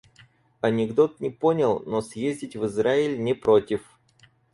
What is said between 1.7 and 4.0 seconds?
но съездить в Израиль не против